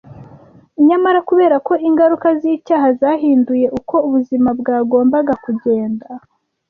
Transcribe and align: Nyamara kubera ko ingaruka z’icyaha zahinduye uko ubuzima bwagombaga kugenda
Nyamara 0.87 1.19
kubera 1.29 1.55
ko 1.67 1.73
ingaruka 1.87 2.27
z’icyaha 2.39 2.87
zahinduye 2.99 3.67
uko 3.79 3.95
ubuzima 4.07 4.49
bwagombaga 4.59 5.33
kugenda 5.45 6.07